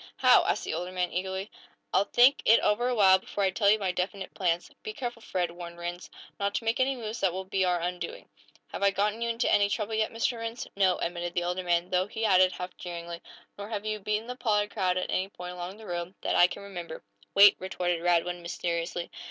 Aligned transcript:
"How?" 0.17 0.43
asked 0.45 0.63
the 0.63 0.73
older 0.73 0.91
man, 0.91 1.11
eagerly. 1.13 1.51
"I'll 1.93 2.05
think 2.05 2.41
it 2.43 2.59
over 2.61 2.87
a 2.87 2.95
while, 2.95 3.19
before 3.19 3.43
I 3.43 3.51
tell 3.51 3.69
you 3.69 3.77
my 3.77 3.91
definite 3.91 4.33
plans." 4.33 4.71
"Be 4.81 4.93
careful, 4.93 5.21
Fred," 5.21 5.51
warned 5.51 5.77
Rhinds, 5.77 6.09
"not 6.39 6.55
to 6.55 6.63
make 6.63 6.79
any 6.79 6.95
moves 6.95 7.19
that 7.19 7.31
will 7.31 7.43
be 7.45 7.63
our 7.65 7.79
undoing!" 7.79 8.27
"Have 8.71 8.81
I 8.81 8.89
gotten 8.89 9.21
you 9.21 9.29
into 9.29 9.47
any 9.51 9.69
trouble 9.69 9.93
yet, 9.93 10.09
Mr. 10.11 10.39
Rhinds?" 10.39 10.65
"No," 10.75 10.97
admitted 10.97 11.35
the 11.35 11.43
older 11.43 11.61
man, 11.61 11.91
though 11.91 12.07
he 12.07 12.25
added, 12.25 12.53
half 12.53 12.75
jeeringly: 12.77 13.21
"Nor 13.59 13.69
have 13.69 13.85
you 13.85 13.99
beaten 13.99 14.25
the 14.25 14.35
Pollard 14.35 14.71
crowd 14.71 14.97
at 14.97 15.11
any 15.11 15.29
point 15.29 15.53
along 15.53 15.77
the 15.77 15.85
road, 15.85 16.15
that 16.21 16.35
I 16.35 16.47
can 16.47 16.63
remember." 16.63 17.03
"Wait!" 17.35 17.55
retorted 17.59 18.01
Radwin, 18.01 18.41
mysteriously. 18.41 19.11